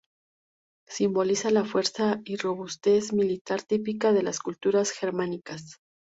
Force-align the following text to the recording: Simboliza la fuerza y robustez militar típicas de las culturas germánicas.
Simboliza 0.87 1.51
la 1.51 1.63
fuerza 1.63 2.21
y 2.25 2.35
robustez 2.37 3.13
militar 3.13 3.61
típicas 3.61 4.15
de 4.15 4.23
las 4.23 4.39
culturas 4.39 4.89
germánicas. 4.89 5.75